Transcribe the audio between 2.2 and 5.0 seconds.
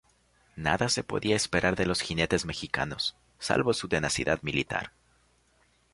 mexicanos, salvo su tenacidad militar.